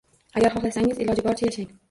Agar 0.39 0.55
xohlasangiz, 0.55 1.03
iloji 1.07 1.27
boricha 1.29 1.51
yashang. 1.53 1.71